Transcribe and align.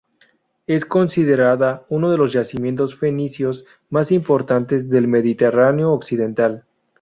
Es 0.65 0.83
considerada 0.83 1.85
uno 1.89 2.09
de 2.09 2.17
los 2.17 2.33
yacimientos 2.33 2.97
fenicios 2.97 3.65
más 3.91 4.11
importantes 4.11 4.89
del 4.89 5.07
mediterráneo 5.07 5.91
occidental. 5.91 6.65